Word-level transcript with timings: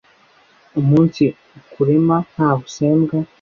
Umunsi 0.79 1.23
ikurema 1.59 2.17
nta 2.33 2.49
busembwa 2.59 3.17